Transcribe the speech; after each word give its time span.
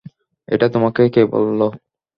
এটা 0.47 0.67
তোমাকে 0.73 1.01
কে 1.13 1.21
বলল? 1.33 1.59